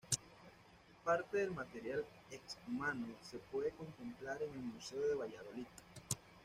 [1.03, 5.67] Parte del material exhumado se puede contemplar en el Museo de Valladolid.